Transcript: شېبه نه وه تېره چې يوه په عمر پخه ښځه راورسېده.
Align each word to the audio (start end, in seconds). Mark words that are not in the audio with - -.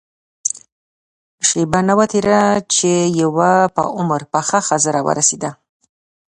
شېبه 1.47 1.79
نه 1.87 1.93
وه 1.97 2.05
تېره 2.11 2.41
چې 2.73 2.91
يوه 3.21 3.51
په 3.75 3.83
عمر 3.97 4.21
پخه 4.33 4.59
ښځه 4.67 4.89
راورسېده. 4.95 5.51